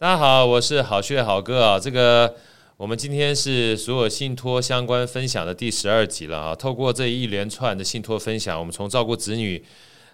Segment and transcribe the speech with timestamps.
[0.00, 1.76] 大家好，我是好趣好哥啊。
[1.76, 2.32] 这个
[2.76, 6.54] 我们今天是所有信托相关分享的第十二集了啊。
[6.54, 9.60] 透过这一连串的信托分享，我们从照顾子女、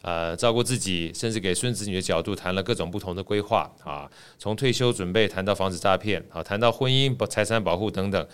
[0.00, 4.10] 呃照顾自己，甚至给孙子女的角度，谈了各种不同的规划啊。
[4.38, 8.26] 从退休准备谈到防止诈骗，啊，谈到婚姻、财产保护等等。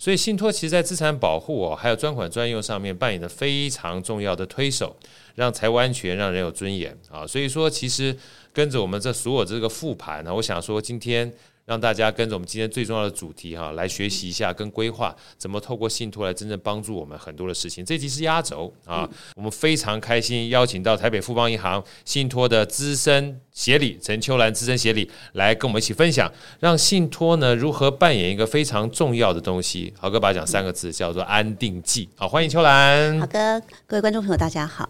[0.00, 4.96] 所以信托其实在资产保护哦，还有专款专用上面扮演的非常重要的推手，
[5.36, 7.24] 让财务安全，让人有尊严啊。
[7.24, 8.16] 所以说，其实。
[8.56, 11.30] 跟着我们这所有这个复盘呢，我想说今天
[11.66, 17.84] 让大家跟着我们今天最重要的主题哈，来学习一下跟规划怎么透过信托来真正帮助我们很多的事情。
[17.84, 29.92] 这集是压轴啊，我们非常开心邀请到台北富邦银行信托的资深协理陈秋兰资深协理来跟我们一起分享，让信托呢如何扮演一个非常重要的东西。
[29.98, 32.08] 豪哥把它讲三个字叫做安定剂。
[32.16, 33.20] 好，欢迎秋兰。
[33.20, 34.88] 好哥，各位观众朋友大家好。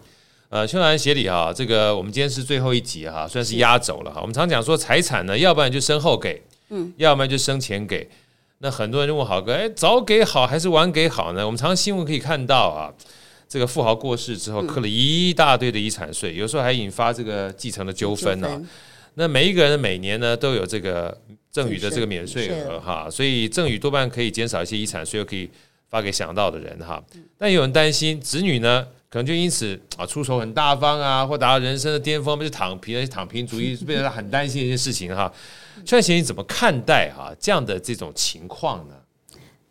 [0.49, 4.21] 呃，秋兰协理哈，这个我们今天是最后一集哈，算是压轴了哈。
[4.21, 8.07] 我们常讲说财产呢，要不然就身后给，嗯，要不然就生前给。
[8.59, 11.45] 那很多人就问豪哥，哎，早给好还是晚给好呢？
[11.45, 12.93] 我们常常新闻可以看到啊，
[13.49, 18.61] 这个富豪过世之后，刻了一大堆的遗产税，有时候还引发这个继承的纠纷呢。
[19.15, 21.15] 那每一个人每年呢都有这个
[21.51, 25.49] 赠与的这个免税额哈，所以赠与多半可以减少一些遗产税，又可以
[25.89, 27.03] 发给想到的人哈。
[27.37, 28.87] 但有人担心子女呢？
[29.09, 35.31] 可能就因此啊，出手很大方啊，或达到人生的巅峰，不是躺平，而且躺平主义， 变成很担心的一件事情哈。
[35.85, 38.95] 秋兰协理怎么看待哈这样的这种情况呢？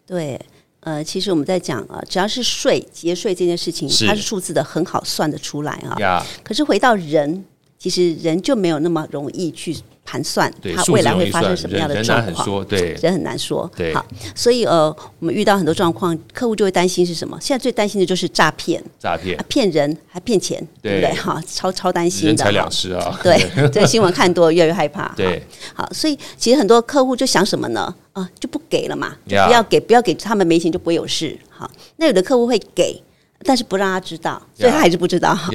[0.07, 0.41] 对，
[0.81, 5.97] 呃，其实我们在讲啊，只要是税节税这件事情，是它是数字的很好算得出来啊。
[5.99, 7.45] 呀可是回到人，
[7.79, 9.77] 其实人就没有那么容易去。
[10.07, 12.65] 盘算他未来会发生什么样的状况？
[12.65, 13.69] 对，人很难说。
[13.77, 14.87] 对，好，所以呃，
[15.19, 17.37] 我们遇到很多状况，客户就会担心是什么？
[17.41, 21.13] 现在最担心的就是诈骗，诈骗，骗人还骗钱，对不对？
[21.15, 22.29] 哈，超超担心的。
[22.29, 23.19] 人财两失啊！
[23.21, 23.37] 对，
[23.71, 25.13] 这新闻看多，越来越害怕。
[25.19, 25.43] 对，
[25.75, 27.93] 好，所以其实很多客户就想什么呢？
[28.13, 31.37] 啊，就不给了嘛，就不要给，不要给他们没钱就不会有事。
[31.51, 33.03] 好，那有的客户会给，
[33.45, 35.35] 但是不让他知道，所以他还是不知道。
[35.35, 35.51] 好，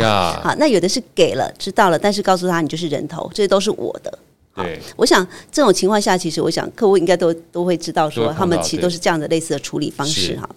[0.58, 4.20] 那有的是给了，知道了，但是告诉他你就是人头，这些都是我的。
[4.54, 10.50] 对，我想这种情况下，其实我想客户应该都都会知道，说他们其实都是这样的类似的处理方式哈。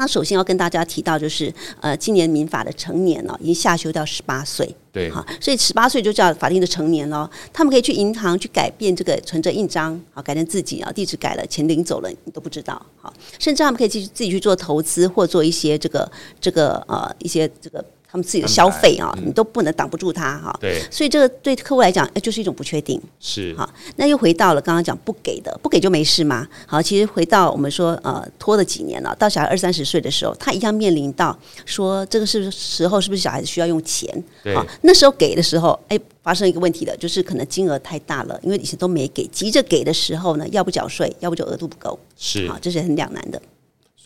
[0.00, 16.08] 那首先要跟大家提到，就是呃，今年民法的成年了，已经下修到十八岁，对，哈，所以十八岁就叫法定的成年了，他们可以去银行去改变这个存折印章，好，改成自己啊，地址改了，钱领走了，你都不知道，好，甚至他们可以继续自己去做投资或做一些这个
[16.40, 17.84] 这个呃一些这个。
[18.10, 20.56] 他们自己的消费啊，你都不能挡不住他哈。
[20.60, 23.00] 对，所以这个对客户来讲，哎，就是一种不确定。
[23.20, 26.48] 是，哈，那又回到了刚刚讲不给的，不给就没事吗？
[26.66, 34.24] 好，其实回到我们说，呃，拖了几年了，到小孩二三十岁的时候，他一样面临到说，这个是时候是不是小孩子需要用钱？
[34.42, 41.98] 对，好，那时候给的时候，哎，发生一个问题的，就是可能金额太大了，因为以前都没给，急着给的时候呢，要不缴税，要不就额度不够。
[42.16, 43.40] 是，好，这是很两难的。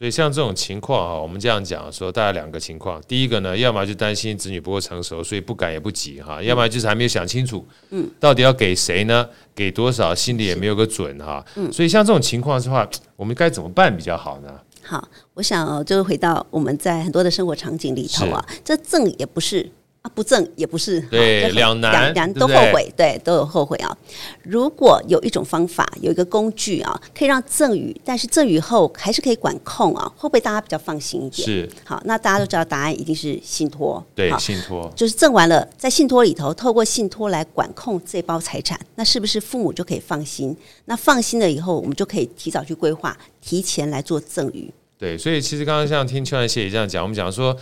[0.03, 3.01] 所以像这种情况啊，我们这样讲说，大概两个情况。
[3.07, 9.25] 第一个呢，要么就担心子女不够成熟，所以不敢也不急哈；要么就是还没有想清楚，嗯，到底要给谁呢？
[9.55, 11.45] 给多少，心里也没有个准哈。
[11.55, 14.53] 嗯，所以像这种情况的话，我们该怎么办比较好呢？
[14.83, 19.71] 好，我想哦，就回到我们在很多的生活场景里头啊，这赠也不是。
[20.03, 23.97] 啊，不赠也不是，对，两难，两都后悔，对，都有后悔啊。
[24.43, 31.47] 如果有一种方法，有一个工具啊，可以让赠与，但是赠与后还是可以管控啊，会不会大家比较放心一点？
[31.47, 40.57] 是，好，那大家都知道答案一定是信托，对，信托就是赠完了，在信托里头，透过信托来管控这包财产，那是不是父母就可以放心？
[40.87, 44.69] 那放心了以后，我们就可以提早去规划，提前来做赠与。
[44.99, 47.57] 对，所以其实刚刚像听邱兰协理这样讲，我们讲说。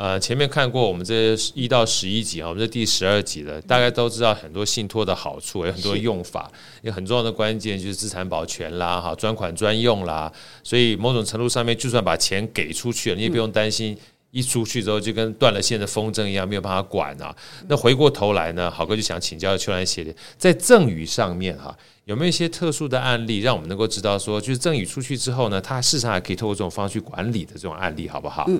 [0.00, 6.50] 呃，前面看过我们这一到十一集啊，我们这第十二集了，大概都知道很多信托的好处，有很多用法，
[6.80, 10.32] 有很重要的关键就是资产保全啦，哈，专款专用啦，
[10.62, 13.94] 所以某种程度上面，就算把钱给出去了，你也不用担心
[14.30, 17.36] 一出去之后就跟断了线的风筝一样，没有办法管啊。
[17.68, 21.76] 那回过头来呢，好哥就想请教秋兰协理，在赠与上面哈，
[22.06, 28.46] 有没有一些特殊的案例，让我们能够知道说，就是赠与出去之后呢，它事实上还可以透过这种方式去管理的这种案例，好不好？
[28.48, 28.58] 嗯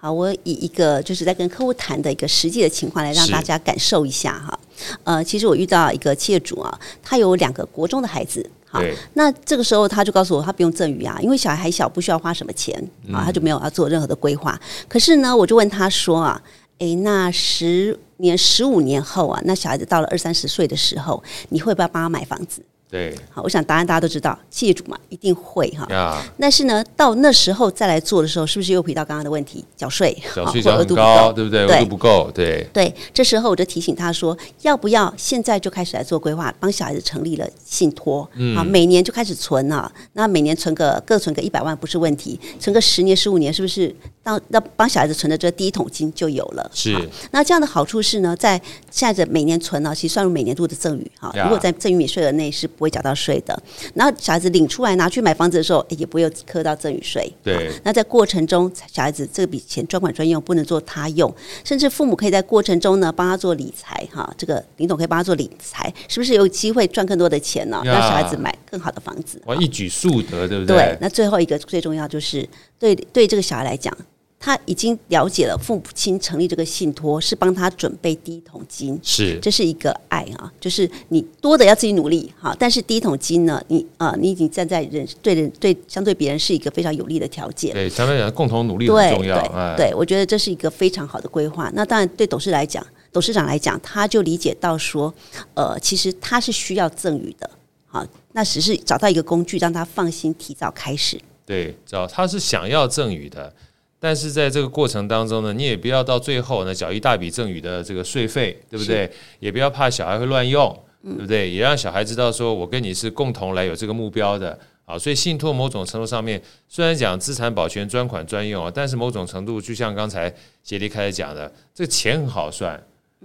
[0.00, 4.58] 好，我以一个就是在跟客户谈的一个实际的情况来让大家感受一下哈。
[5.02, 8.80] 呃，其实我遇到一个企业主啊，他有两个国中的孩子，好，
[9.14, 12.72] 那这个时候他就告诉我，他不用赠予啊，因为小孩还小，不需要花什么钱
[13.12, 14.56] 啊，他就没有要做任何的规划。
[14.88, 16.40] 可是呢，我就问他说啊，
[16.78, 22.62] 诶，那十年、十五年后啊，那小孩子到了二三十岁的时候，你会不会帮他买房子？
[22.90, 26.24] 对，好，我想答案大家都知道，企业主嘛，一定会哈。
[26.38, 29.62] 但是呢，到那时候再来做的时候，是不是又回到刚刚的问题？
[29.76, 31.66] 缴税，缴税缴额度高，对不对？
[31.66, 32.66] 额度不够，对。
[32.72, 39.92] 对，这时候我就提醒他说，要不要现在就开始来做规划，帮小孩子成立了信托，嗯，好，每年就开始存啊。
[40.14, 43.94] 那每年存个各存个一百万不是问题，存个十年、十五年，是不是？
[44.22, 46.70] 到那帮小孩子存的这第一桶金就有了。
[46.74, 47.08] 是。
[47.30, 48.60] 那这样的好处是呢，在
[48.90, 51.30] 现在的每年存呢，其实算入每年度的赠与哈。
[51.42, 53.60] 如果在赠与免税额内是不会缴到税的。
[53.94, 57.30] 然后小孩子领出来拿去买房子的时候，也不会有课到赠与税。
[57.42, 57.70] 对。
[57.84, 61.30] 那在过程中，小孩子这笔钱专款专用，不能做他用，
[61.64, 64.32] 甚至父母可以在过程中呢帮他做理财哈。
[64.38, 67.82] 这个林总可以帮他做理财，是不是有机会赚更多的钱呢？
[67.84, 69.42] 让小孩子买更好的房子。
[69.46, 70.76] 哇，一举数得，对不对？
[70.76, 70.98] 对。
[71.00, 72.48] 那最后一个最重要就是
[72.78, 73.96] 对对这个小孩来讲。
[74.40, 91.68] 他已经了解了父母亲成立这个信托是帮他准备第一桶金，是这是一个爱啊，就是你多的要自己努力哈，但是第一桶金呢，你啊、呃，你已经站在人对人对相对别人是一个非常有利的条件，对，相对人共同努力很重要，对，对，对，我觉得这是一个非常好的规划。
[91.74, 95.12] 那当然对董事来讲，董事长来讲，他就理解到说，
[95.54, 97.50] 呃，其实他是需要赠与的，
[97.88, 103.52] 好，那只是找到一个工具让他放心提早开始，对，找他是想要赠与的。
[104.00, 109.10] 但是在这个过程当中呢，你也不要到最后呢缴一大笔赠与的这个税费，对不对？
[109.40, 110.72] 也不要怕小孩会乱用，
[111.02, 111.50] 对不对？
[111.50, 114.96] 也让小孩知道说，我跟你是共同来有这个目标的啊。
[114.96, 122.80] 所以信托某种程度上面，虽然讲资产保全专款专用啊，但是某种程度就像刚才杰利开始讲的，这个钱很好算，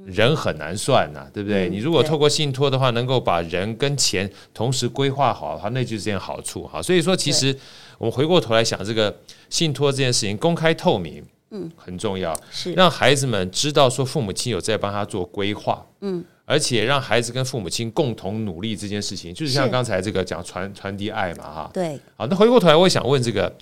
[0.05, 1.69] 人很难算呐，对不对？
[1.69, 6.81] 你如果透过信托的话，能够把人跟钱同时规划好的话，那就是这件好处哈。
[6.81, 7.55] 所以说，其实。
[8.03, 9.17] 我们回过头来想，这个
[9.49, 12.73] 信托这件事情公开透明，嗯，很重要，是。
[12.73, 23.55] 让孩子们知道说父母亲有在帮他做规划，嗯，而且让孩子跟父母亲共同努力这件事情，就是像刚才这个讲传传递爱嘛，哈，对，好，那回过头来，我也想问这个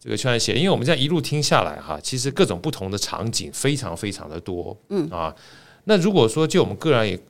[0.00, 5.06] 这个邱安协，因为我们这样一路听下来哈，其实各种不同的场景非常非常的多，嗯。
[5.10, 5.34] 啊，
[5.84, 7.20] 那如果说就我们个人也，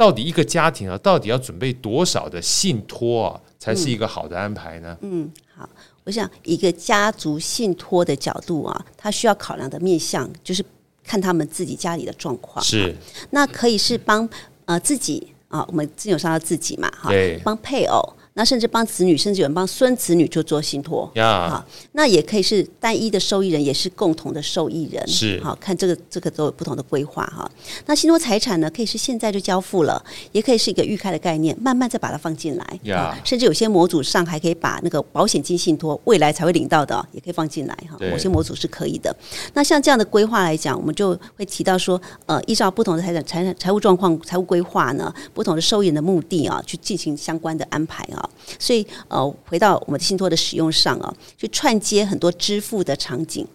[0.00, 3.40] 到底一个家庭啊，到底要准备多少的信托啊？
[3.58, 4.96] 才是一个好的安排呢。
[5.02, 5.68] 嗯，好，
[6.04, 10.64] 我想一个家族信托的角度啊，他需要考量的面向就是
[11.04, 12.64] 看他们自己家里的状况。
[12.64, 12.96] 是，
[13.28, 14.26] 那可以是帮
[14.64, 17.10] 呃自己啊，我们之前有说到自己嘛，哈，
[17.44, 18.02] 帮配偶。
[18.40, 27.46] 那甚至帮子女，甚至有人帮孙子女就做信托，呀，那也可以是单一的受益人，也是共同的受益人，是好看这个这个都有不同的规划哈。
[27.84, 30.02] 那信托财产呢，可以是现在就交付了，
[30.32, 37.98] 也可以是一个预开的概念，慢慢再把它放进来，呀，甚至有些模组上还可以把那个保险金信托未来才会领到的，也可以放进来哈。
[38.10, 39.14] 某些模组是可以的。
[39.52, 48.29] 那像这样的规划来讲，我们就会提到说，呃，依照不同的财产财产财务状况、财务规划呢，不同的受益人的目的啊，去进行相关的安排啊。
[48.58, 53.46] 所以，呃，回到我们的信托的使用上啊，去串接很多支付的场景，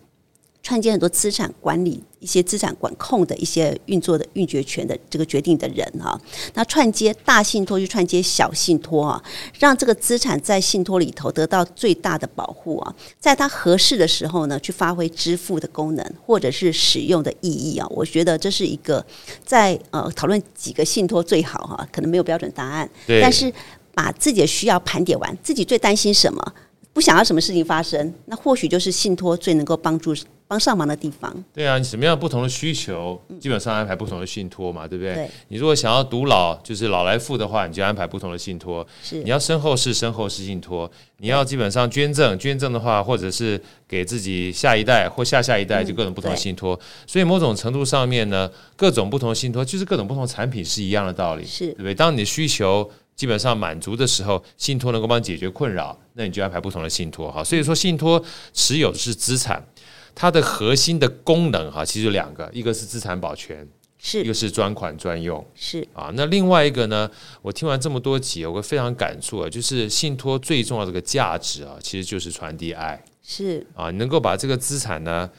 [0.64, 6.20] 串接很多资产管理、一些资产管控的一些运作的运决权的这个决定的人哈。
[6.56, 9.24] 那串接大信托去串接小信托啊，
[9.60, 17.86] 让这个资产在信托里头得到最大的保护啊，在它合适的时候呢，去发挥支付的功能或者是使用的意义啊。
[17.92, 19.06] 我觉得这是一个
[19.46, 23.54] 在呃讨论几个信托最好哈，可能没有标准答案，但是。
[23.96, 26.54] 把自己的需要盘点完，自己最担心什么，
[26.94, 30.14] 不想要什么事情发生，那或许就是信托最能够帮助
[30.48, 31.34] 帮上忙的地方。
[31.52, 35.16] 对啊，你什么样不同的需求，基本上安排不同的信托嘛，对不对？
[35.16, 35.30] 对。
[35.48, 38.86] 你如果想要独老，就是老来富的话，你就安排不同的信托。
[39.02, 39.24] 是。
[39.24, 40.90] 你要身后事，身后事信托。
[41.18, 46.80] 你要基本上捐赠，捐赠的话，或者是给自己下一代或下下一代，就各种不同的信托。
[47.08, 51.96] 所以某种程度上面呢，各种不同的信托就是各种不同的产品是一样的道理，是，对不对？
[51.96, 52.88] 当你的需求。
[53.16, 57.42] 基本上满足的时候，信托能够帮你解决困扰，那你就安排不同的信托哈。
[57.42, 58.22] 所以说，信托
[58.54, 59.66] 持有的是资产，
[60.14, 63.66] 它的核心的功能哈，其实有两个，一个是资产保全，
[63.98, 66.12] 是一个是专款专用，是啊。
[66.14, 67.10] 那另外一个呢，
[67.42, 75.30] 我听完这么多集，我非常感触啊，就是信托最重要的这个价值啊，其实就是传递爱，是啊，你能够把这个资产呢，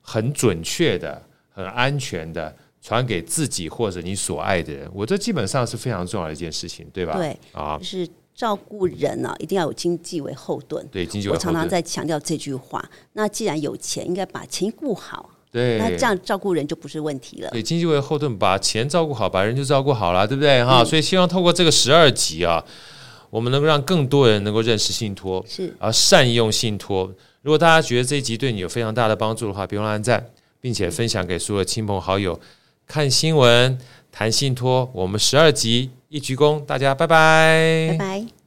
[0.00, 1.20] 很准确的、
[1.50, 2.54] 很安全的。
[2.80, 7.16] 传给自己或者你所爱的人，我这基本上是非常重要的一件事情，对吧？
[7.16, 10.86] 对啊，就是照顾人呢、啊，一定要有经济为后盾。
[10.88, 11.48] 对，经济为后盾。
[11.48, 12.82] 我常常在强调这句话。
[13.14, 15.28] 那既然有钱，应该把钱顾好。
[15.50, 17.50] 对，那这样照顾人就不是问题了。
[17.50, 20.62] 对，经济为后盾，把钱照顾好，把人就照顾好了，对不对？
[20.62, 22.62] 哈、嗯，所以希望透过这个十二集啊，
[23.30, 27.12] 我们能够让更多人能够认识信托，是而善用信托。
[27.42, 30.24] 如果大家觉得这一集对你有非常大的帮助的话，别忘了按赞，
[30.60, 32.38] 并且分享给所有亲朋好友。
[32.88, 33.78] 看新闻，
[34.10, 38.37] 谈信托，我们十二集一鞠躬，大家拜拜，拜拜。